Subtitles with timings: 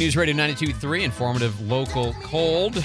[0.00, 2.82] News Radio 92.3, informative, local, cold.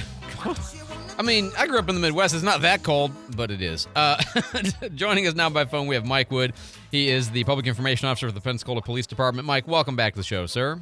[1.17, 2.35] I mean, I grew up in the Midwest.
[2.35, 3.87] It's not that cold, but it is.
[3.95, 4.21] Uh,
[4.95, 6.51] joining us now by phone, we have Mike Wood.
[6.91, 9.47] He is the Public Information Officer for the Pensacola Police Department.
[9.47, 10.81] Mike, welcome back to the show, sir.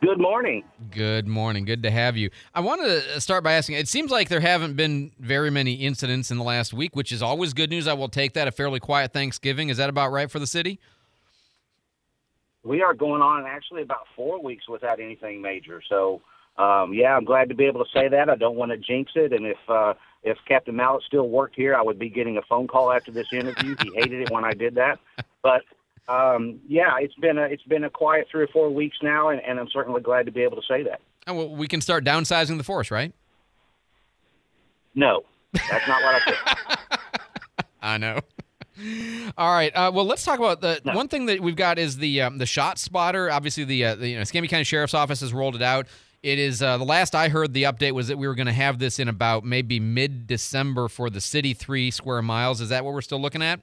[0.00, 0.64] Good morning.
[0.92, 1.66] Good morning.
[1.66, 2.30] Good to have you.
[2.54, 6.30] I want to start by asking it seems like there haven't been very many incidents
[6.30, 7.86] in the last week, which is always good news.
[7.86, 8.48] I will take that.
[8.48, 9.68] A fairly quiet Thanksgiving.
[9.68, 10.80] Is that about right for the city?
[12.68, 15.80] We are going on actually about four weeks without anything major.
[15.88, 16.20] So,
[16.58, 18.28] um, yeah, I'm glad to be able to say that.
[18.28, 19.32] I don't want to jinx it.
[19.32, 22.68] And if uh, if Captain Mallet still worked here, I would be getting a phone
[22.68, 23.74] call after this interview.
[23.82, 24.98] He hated it when I did that.
[25.42, 25.62] But
[26.12, 29.40] um, yeah, it's been a it's been a quiet three or four weeks now, and,
[29.40, 31.00] and I'm certainly glad to be able to say that.
[31.26, 33.14] Oh, well, we can start downsizing the force, right?
[34.94, 36.98] No, that's not what I said.
[37.82, 38.20] I know.
[39.36, 39.72] All right.
[39.74, 40.94] Uh, well, let's talk about the No.
[40.94, 43.30] one thing that we've got is the um, the shot spotter.
[43.30, 45.86] Obviously, the, uh, the you know, Escambia County Sheriff's Office has rolled it out.
[46.22, 47.54] It is uh, the last I heard.
[47.54, 50.88] The update was that we were going to have this in about maybe mid December
[50.88, 52.60] for the city three square miles.
[52.60, 53.60] Is that what we're still looking at?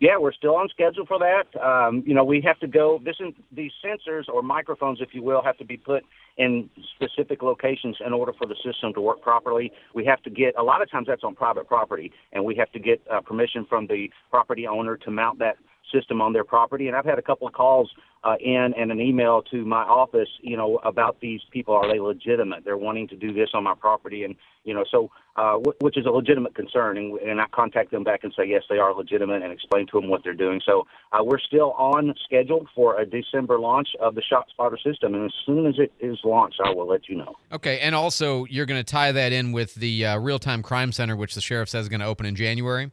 [0.00, 1.44] Yeah, we're still on schedule for that.
[1.62, 3.00] Um, you know, we have to go.
[3.04, 6.04] This is, these sensors or microphones, if you will, have to be put
[6.38, 9.70] in specific locations in order for the system to work properly.
[9.94, 12.72] We have to get a lot of times that's on private property, and we have
[12.72, 15.58] to get uh, permission from the property owner to mount that
[15.92, 16.88] system on their property.
[16.88, 17.90] And I've had a couple of calls
[18.22, 21.74] uh, in and an email to my office, you know, about these people.
[21.74, 22.64] Are they legitimate?
[22.64, 25.96] They're wanting to do this on my property, and you know, so uh, wh- which
[25.96, 26.98] is a legitimate concern.
[26.98, 30.00] And, and I contact them back and say yes, they are legitimate, and explain to
[30.00, 30.60] them what they're doing.
[30.66, 35.14] So uh, we're still on schedule for a December launch of the Shot Spotter system,
[35.14, 37.36] and as soon as it is launched, I will let you know.
[37.52, 37.80] Okay.
[37.80, 41.16] And also, you're going to tie that in with the uh, real time crime center,
[41.16, 42.90] which the sheriff says is going to open in January.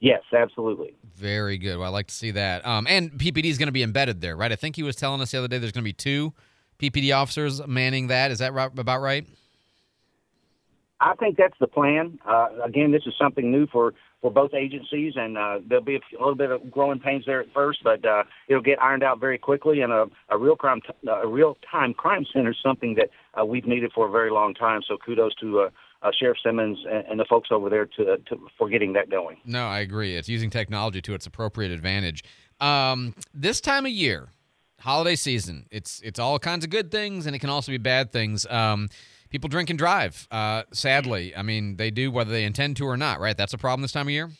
[0.00, 0.94] Yes, absolutely.
[1.14, 1.78] Very good.
[1.78, 2.66] Well, I like to see that.
[2.66, 4.52] Um, and PPD is going to be embedded there, right?
[4.52, 6.34] I think he was telling us the other day there's going to be two
[6.78, 8.30] PPD officers manning that.
[8.30, 9.26] Is that right, about right?
[11.00, 12.18] I think that's the plan.
[12.26, 13.92] Uh, again, this is something new for,
[14.22, 17.52] for both agencies, and uh, there'll be a, little bit of growing pains there at
[17.52, 19.82] first, but uh, it'll get ironed out very quickly.
[19.82, 23.44] And a, a real crime, t- a real time crime center is something that uh,
[23.44, 24.80] we've needed for a very long time.
[24.86, 25.68] So kudos to
[26.02, 29.38] uh, Sheriff Simmons and, and the folks over there to, to for getting that going.
[29.44, 30.16] No, I agree.
[30.16, 32.24] It's using technology to its appropriate advantage.
[32.60, 34.28] Um, this time of year,
[34.80, 38.12] holiday season, it's it's all kinds of good things, and it can also be bad
[38.12, 38.46] things.
[38.46, 38.88] Um,
[39.30, 40.26] people drink and drive.
[40.30, 43.20] Uh, sadly, I mean they do whether they intend to or not.
[43.20, 43.36] Right?
[43.36, 44.30] That's a problem this time of year.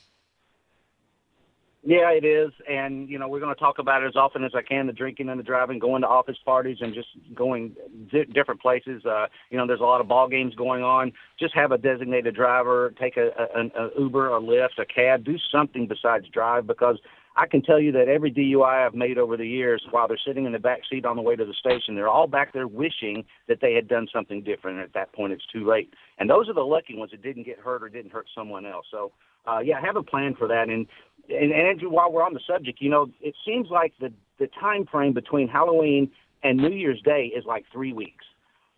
[1.88, 4.50] Yeah, it is, and you know we're going to talk about it as often as
[4.56, 7.76] I can: the drinking and the driving, going to office parties, and just going
[8.10, 9.04] di- different places.
[9.06, 11.12] Uh, you know, there's a lot of ball games going on.
[11.38, 15.24] Just have a designated driver, take a, a, an a Uber, a Lyft, a cab,
[15.24, 16.98] do something besides drive because
[17.38, 20.46] I can tell you that every DUI I've made over the years, while they're sitting
[20.46, 23.24] in the back seat on the way to the station, they're all back there wishing
[23.46, 24.78] that they had done something different.
[24.78, 25.92] And at that point, it's too late.
[26.18, 28.86] And those are the lucky ones that didn't get hurt or didn't hurt someone else.
[28.90, 29.12] So,
[29.46, 30.70] uh, yeah, I have a plan for that.
[30.70, 30.86] And,
[31.28, 34.48] and, and Andrew, while we're on the subject, you know, it seems like the the
[34.60, 36.10] time frame between Halloween
[36.42, 38.24] and New Year's Day is like three weeks.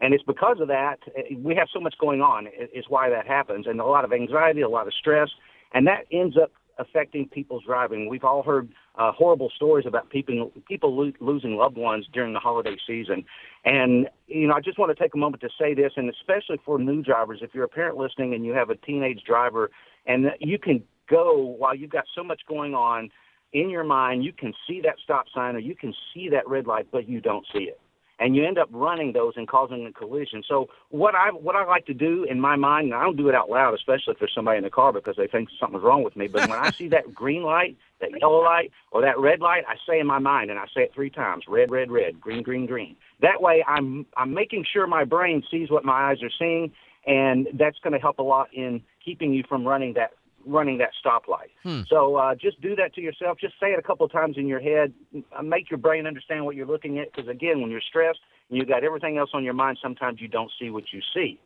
[0.00, 2.46] And it's because of that eh, we have so much going on.
[2.74, 5.28] Is why that happens, and a lot of anxiety, a lot of stress,
[5.74, 8.08] and that ends up affecting people's driving.
[8.08, 12.40] We've all heard uh, horrible stories about people people lo- losing loved ones during the
[12.40, 13.24] holiday season.
[13.64, 16.60] And you know, I just want to take a moment to say this, and especially
[16.64, 19.70] for new drivers, if you're a parent listening and you have a teenage driver,
[20.06, 23.10] and you can go while you've got so much going on
[23.52, 26.66] in your mind, you can see that stop sign or you can see that red
[26.66, 27.80] light, but you don't see it
[28.18, 30.42] and you end up running those and causing a collision.
[30.46, 33.28] So what I what I like to do in my mind, and I don't do
[33.28, 36.02] it out loud, especially if there's somebody in the car because they think something's wrong
[36.02, 36.26] with me.
[36.26, 39.74] But when I see that green light, that yellow light, or that red light, I
[39.88, 42.66] say in my mind, and I say it three times: red, red, red, green, green,
[42.66, 42.96] green.
[43.20, 46.72] That way, I'm I'm making sure my brain sees what my eyes are seeing,
[47.06, 50.12] and that's going to help a lot in keeping you from running that
[50.48, 51.50] running that stoplight.
[51.88, 53.38] So uh, just do that to yourself.
[53.40, 54.92] Just say it a couple of times in your head.
[55.36, 57.12] Uh, Make your brain understand what you're looking at.
[57.12, 60.28] Because again, when you're stressed and you've got everything else on your mind, sometimes you
[60.28, 61.38] don't see what you see.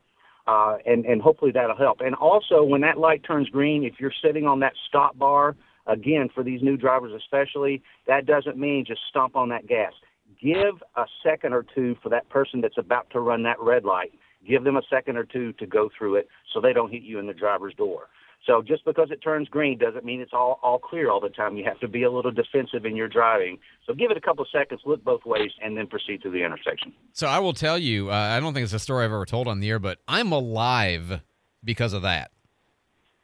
[0.46, 2.00] Uh, and and hopefully that'll help.
[2.00, 5.54] And also, when that light turns green, if you're sitting on that stop bar,
[5.86, 9.92] again for these new drivers especially, that doesn't mean just stomp on that gas.
[10.42, 14.12] Give a second or two for that person that's about to run that red light.
[14.48, 17.20] Give them a second or two to go through it so they don't hit you
[17.20, 18.08] in the driver's door.
[18.46, 21.56] So just because it turns green doesn't mean it's all, all clear all the time.
[21.56, 23.58] You have to be a little defensive in your driving.
[23.86, 26.92] So give it a couple seconds, look both ways, and then proceed to the intersection.
[27.12, 29.46] So I will tell you, uh, I don't think it's a story I've ever told
[29.46, 31.20] on the air, but I'm alive
[31.62, 32.32] because of that.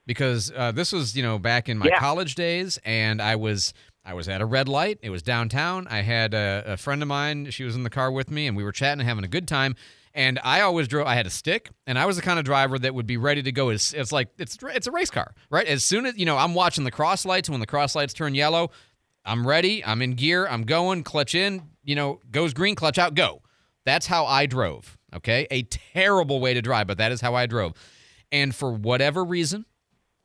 [0.06, 1.98] Because uh, this was, you know, back in my Yeah.
[1.98, 3.74] college days, and I was
[4.04, 4.98] I was at a red light.
[5.02, 5.86] It was downtown.
[5.88, 7.50] I had a, a friend of mine.
[7.50, 9.46] She was in the car with me, and we were chatting and having a good
[9.46, 9.76] time.
[10.18, 11.06] And I always drove.
[11.06, 13.40] I had a stick, and I was the kind of driver that would be ready
[13.44, 13.68] to go.
[13.68, 15.64] It's, it's like it's it's a race car, right?
[15.64, 17.48] As soon as you know, I'm watching the cross lights.
[17.48, 18.72] And when the cross lights turn yellow,
[19.24, 19.84] I'm ready.
[19.84, 20.48] I'm in gear.
[20.48, 21.04] I'm going.
[21.04, 21.62] Clutch in.
[21.84, 22.74] You know, goes green.
[22.74, 23.14] Clutch out.
[23.14, 23.42] Go.
[23.84, 24.98] That's how I drove.
[25.14, 27.74] Okay, a terrible way to drive, but that is how I drove.
[28.32, 29.66] And for whatever reason,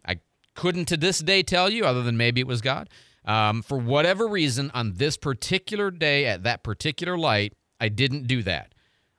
[0.04, 0.16] I
[0.56, 2.90] couldn't to this day tell you, other than maybe it was God.
[3.26, 8.42] Um, for whatever reason, on this particular day at that particular light, I didn't do
[8.42, 8.73] that.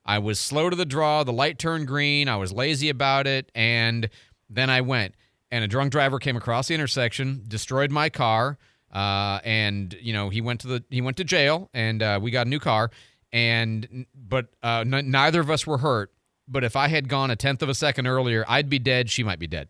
[0.04, 1.24] I was slow to the draw.
[1.24, 2.28] The light turned green.
[2.28, 3.50] I was lazy about it.
[3.54, 4.08] And
[4.50, 5.14] then I went.
[5.50, 8.58] And a drunk driver came across the intersection, destroyed my car.
[8.92, 12.30] Uh, and you know he went to the he went to jail, and uh, we
[12.30, 12.90] got a new car.
[13.32, 16.12] And but uh, n- neither of us were hurt.
[16.46, 19.10] But if I had gone a tenth of a second earlier, I'd be dead.
[19.10, 19.68] She might be dead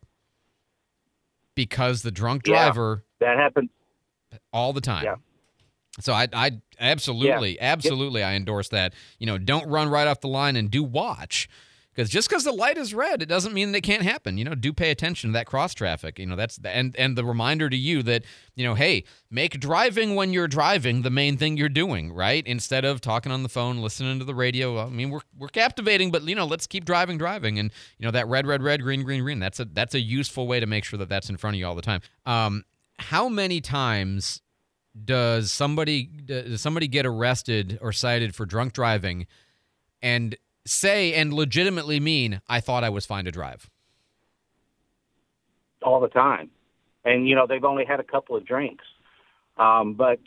[1.54, 3.70] because the drunk driver yeah, that happened
[4.52, 5.04] all the time.
[5.04, 5.14] Yeah.
[6.00, 7.72] So I, I absolutely, yeah.
[7.72, 8.94] absolutely, I endorse that.
[9.18, 11.48] You know, don't run right off the line and do watch,
[11.94, 14.36] because just because the light is red, it doesn't mean that it can't happen.
[14.36, 16.18] You know, do pay attention to that cross traffic.
[16.18, 18.24] You know, that's and and the reminder to you that
[18.56, 22.44] you know, hey, make driving when you're driving the main thing you're doing, right?
[22.44, 24.80] Instead of talking on the phone, listening to the radio.
[24.80, 28.10] I mean, we're we're captivating, but you know, let's keep driving, driving, and you know
[28.10, 29.38] that red, red, red, green, green, green.
[29.38, 31.66] That's a that's a useful way to make sure that that's in front of you
[31.66, 32.00] all the time.
[32.26, 32.64] Um,
[32.98, 34.40] how many times
[35.02, 39.26] does somebody does somebody get arrested or cited for drunk driving
[40.02, 40.36] and
[40.66, 43.70] say and legitimately mean I thought I was fine to drive?
[45.82, 46.50] All the time.
[47.04, 48.84] And you know, they've only had a couple of drinks.
[49.56, 50.20] Um, but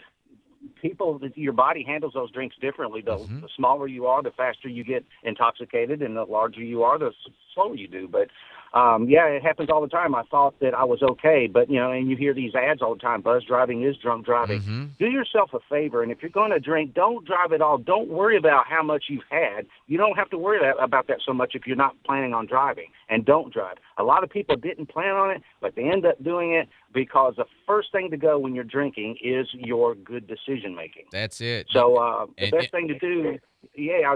[0.82, 3.02] people your body handles those drinks differently.
[3.02, 3.42] The, mm-hmm.
[3.42, 7.12] the smaller you are, the faster you get intoxicated and the larger you are, the
[7.54, 8.08] slower you do.
[8.08, 8.30] But
[8.74, 10.16] um, yeah, it happens all the time.
[10.16, 12.94] I thought that I was okay, but you know, and you hear these ads all
[12.94, 13.22] the time.
[13.22, 14.62] Buzz driving is drunk driving.
[14.62, 14.86] Mm-hmm.
[15.00, 17.78] Do yourself a favor, and if you're going to drink, don't drive at all.
[17.78, 19.68] Don't worry about how much you've had.
[19.88, 22.46] You don't have to worry that, about that so much if you're not planning on
[22.46, 22.88] driving.
[23.10, 23.78] And don't drive.
[23.98, 27.36] A lot of people didn't plan on it, but they end up doing it because
[27.38, 31.04] the first thing to go when you're drinking is your good decision making.
[31.12, 31.68] That's it.
[31.72, 33.40] So uh, the and, best thing to do,
[33.76, 34.16] yeah,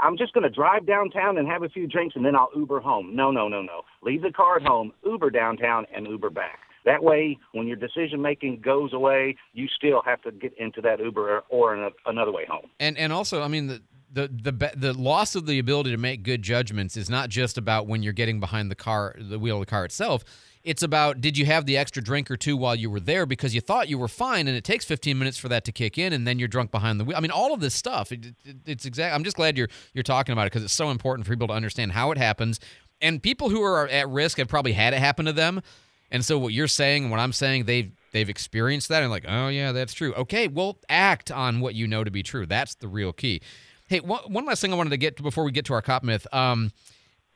[0.00, 2.80] I'm just going to drive downtown and have a few drinks, and then I'll Uber
[2.80, 3.14] home.
[3.14, 3.82] No, no, no, no.
[4.02, 6.60] Leave the car at home, Uber downtown, and Uber back.
[6.84, 11.00] That way, when your decision making goes away, you still have to get into that
[11.00, 12.70] Uber or another way home.
[12.78, 13.82] And and also, I mean, the
[14.12, 17.88] the the the loss of the ability to make good judgments is not just about
[17.88, 20.24] when you're getting behind the car, the wheel of the car itself.
[20.66, 23.54] It's about did you have the extra drink or two while you were there because
[23.54, 26.12] you thought you were fine, and it takes 15 minutes for that to kick in,
[26.12, 27.16] and then you're drunk behind the wheel.
[27.16, 28.10] I mean, all of this stuff.
[28.10, 29.14] It, it, it's exact.
[29.14, 31.54] I'm just glad you're you're talking about it because it's so important for people to
[31.54, 32.58] understand how it happens,
[33.00, 35.62] and people who are at risk have probably had it happen to them,
[36.10, 39.24] and so what you're saying and what I'm saying, they've they've experienced that and like,
[39.28, 40.14] oh yeah, that's true.
[40.14, 42.44] Okay, well, act on what you know to be true.
[42.44, 43.40] That's the real key.
[43.86, 45.82] Hey, one, one last thing I wanted to get to before we get to our
[45.82, 46.26] cop myth.
[46.34, 46.72] Um,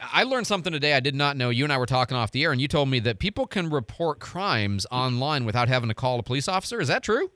[0.00, 1.50] I learned something today I did not know.
[1.50, 3.68] You and I were talking off the air, and you told me that people can
[3.68, 6.80] report crimes online without having to call a police officer.
[6.80, 7.30] Is that true?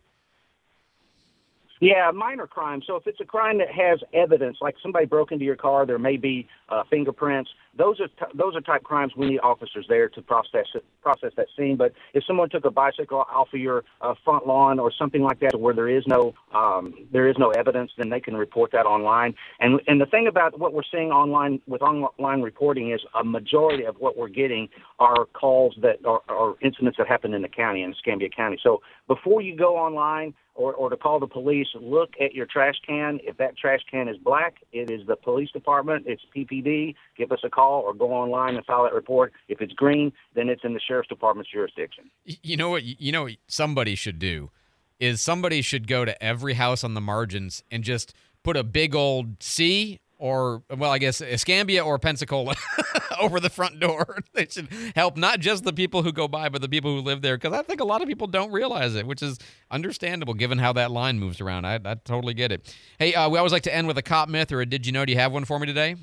[1.80, 2.82] Yeah, minor crime.
[2.86, 5.98] So if it's a crime that has evidence, like somebody broke into your car, there
[5.98, 7.50] may be uh, fingerprints.
[7.76, 11.32] Those are t- those are type crimes we need officers there to process it, process
[11.36, 11.76] that scene.
[11.76, 15.40] But if someone took a bicycle off of your uh, front lawn or something like
[15.40, 18.86] that, where there is no um, there is no evidence, then they can report that
[18.86, 19.34] online.
[19.60, 23.84] And and the thing about what we're seeing online with online reporting is a majority
[23.84, 27.82] of what we're getting are calls that are, are incidents that happen in the county
[27.82, 28.58] in Escambia County.
[28.62, 32.76] So before you go online or, or to call the police, look at your trash
[32.86, 33.18] can.
[33.24, 36.04] If that trash can is black, it is the police department.
[36.06, 36.94] It's PPD.
[37.16, 39.32] Give us a call call or go online and file that report.
[39.48, 42.10] If it's green, then it's in the sheriff's department's jurisdiction.
[42.24, 42.84] You know what?
[42.84, 44.50] You know what somebody should do
[45.00, 48.94] is somebody should go to every house on the margins and just put a big
[48.94, 52.54] old C or well, I guess Escambia or Pensacola
[53.20, 54.18] over the front door.
[54.34, 57.20] they should help not just the people who go by, but the people who live
[57.20, 59.38] there, because I think a lot of people don't realize it, which is
[59.70, 61.66] understandable given how that line moves around.
[61.66, 62.74] I, I totally get it.
[62.98, 64.92] Hey, uh, we always like to end with a cop myth or a did you
[64.92, 65.04] know?
[65.04, 65.96] Do you have one for me today?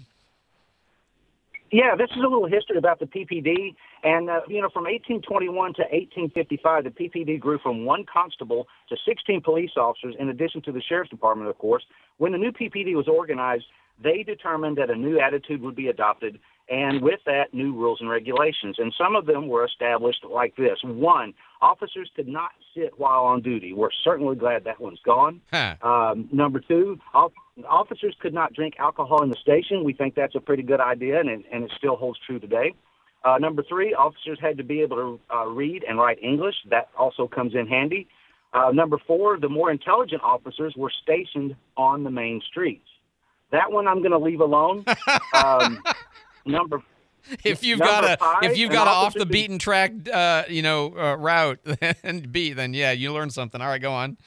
[1.71, 3.75] Yeah, this is a little history about the PPD.
[4.03, 8.97] And, uh, you know, from 1821 to 1855, the PPD grew from one constable to
[9.07, 11.83] 16 police officers, in addition to the sheriff's department, of course.
[12.17, 13.63] When the new PPD was organized,
[14.03, 16.39] they determined that a new attitude would be adopted,
[16.71, 18.77] and with that, new rules and regulations.
[18.79, 23.41] And some of them were established like this one, officers could not sit while on
[23.41, 23.73] duty.
[23.73, 25.41] We're certainly glad that one's gone.
[25.51, 25.75] Huh.
[25.81, 26.97] Um, number two,
[27.67, 29.83] officers could not drink alcohol in the station.
[29.83, 32.73] We think that's a pretty good idea, and, and it still holds true today.
[33.25, 36.55] Uh, number three, officers had to be able to uh, read and write English.
[36.69, 38.07] That also comes in handy.
[38.53, 42.87] Uh, number four, the more intelligent officers were stationed on the main streets.
[43.51, 44.85] That one I'm going to leave alone.
[45.33, 45.81] Um,
[46.45, 46.81] number
[47.43, 50.43] if you've Number got a five, if you've got a off the beaten track uh,
[50.49, 51.59] you know uh, route
[52.03, 53.61] and B, then yeah, you learn something.
[53.61, 54.17] All right, go on.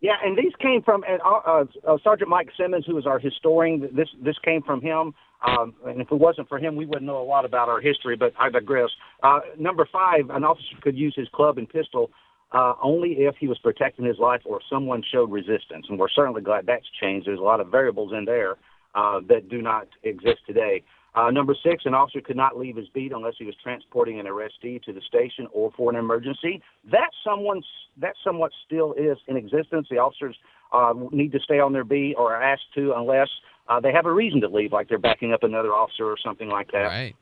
[0.00, 3.88] Yeah, and these came from uh, uh, uh, Sergeant Mike Simmons, who is our historian.
[3.92, 5.14] This this came from him,
[5.46, 8.16] um, and if it wasn't for him, we wouldn't know a lot about our history.
[8.16, 8.90] But I digress.
[9.22, 12.10] Uh, number five, an officer could use his club and pistol
[12.52, 16.08] uh, only if he was protecting his life or if someone showed resistance, and we're
[16.08, 17.26] certainly glad that's changed.
[17.26, 18.56] There's a lot of variables in there
[18.94, 20.82] uh, that do not exist today.
[21.14, 24.26] Uh, number six, an officer could not leave his beat unless he was transporting an
[24.26, 26.62] arrestee to the station or for an emergency.
[26.90, 27.62] That someone
[27.96, 29.88] that somewhat still is in existence.
[29.90, 30.36] The officers
[30.72, 33.28] uh, need to stay on their beat or are asked to unless
[33.68, 36.48] uh, they have a reason to leave, like they're backing up another officer or something
[36.48, 36.86] like that.
[36.86, 37.16] Right.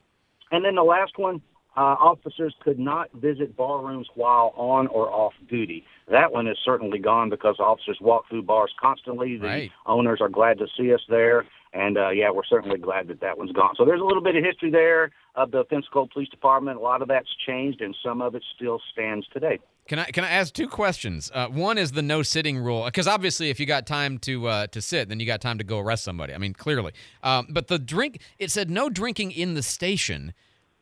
[0.51, 1.41] And then the last one,
[1.77, 5.85] uh, officers could not visit bar rooms while on or off duty.
[6.11, 9.37] That one is certainly gone because officers walk through bars constantly.
[9.37, 9.73] The Right.
[9.87, 11.47] owners are glad to see us there.
[11.79, 13.75] And uh, yeah, we're certainly glad that that one's gone.
[13.77, 16.77] So there's a little bit of history there of the Pensacola Police Department.
[16.77, 19.61] A lot of that's changed, and some of it still stands today.
[19.87, 21.31] Can I can I ask two questions?
[21.33, 24.67] Uh, one is the no sitting rule because obviously if you got time to uh,
[24.67, 26.35] to sit, then you got time to go arrest somebody.
[26.35, 26.93] I mean clearly.
[27.23, 30.35] Um, but the drink it said no drinking in the station.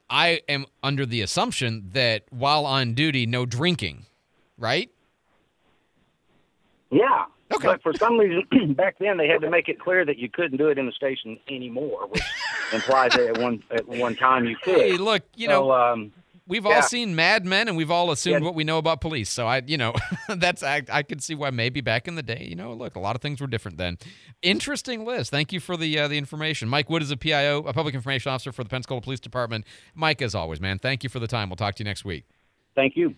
[0.08, 4.06] I am under the assumption that while on duty, no drinking,
[4.56, 4.88] right?
[6.90, 7.26] Yeah.
[7.54, 7.68] Okay.
[7.68, 10.58] But for some reason, back then they had to make it clear that you couldn't
[10.58, 12.22] do it in the station anymore, which
[12.72, 14.74] implies that at one at one time you could.
[14.76, 16.12] Hey, look, you know, um,
[16.48, 16.76] we've yeah.
[16.76, 18.46] all seen Mad Men, and we've all assumed Yeah.
[18.46, 19.30] what we know about police.
[19.30, 19.94] So I, you know,
[20.28, 23.00] that's I, I could see why maybe back in the day, you know, look, a
[23.00, 23.98] lot of things were different then.
[24.42, 25.30] Interesting list.
[25.30, 26.68] Thank you for the uh, the information.
[26.68, 29.64] Mike Wood is a PIO, a public information officer for the Pensacola Police Department.
[29.94, 31.48] Mike, as always, man, thank you for the time.
[31.48, 32.24] We'll talk to you next week.
[32.74, 33.14] thank you.